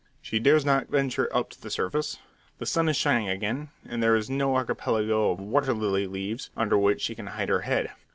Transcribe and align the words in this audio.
She 0.19 0.39
dares 0.39 0.65
not 0.65 0.87
venture 0.87 1.29
up 1.31 1.51
to 1.51 1.61
the 1.61 1.69
surface. 1.69 2.17
The 2.57 2.65
sun 2.65 2.89
is 2.89 2.97
shining 2.97 3.29
again, 3.29 3.69
and 3.87 4.01
there 4.01 4.15
is 4.15 4.31
no 4.31 4.55
archipelago 4.55 5.29
of 5.29 5.39
water 5.39 5.75
lily 5.75 6.07
leaves 6.07 6.49
under 6.57 6.75
which 6.75 7.01
she 7.03 7.13
can 7.13 7.27
hide 7.27 7.49
her 7.49 7.61
head. 7.61 7.91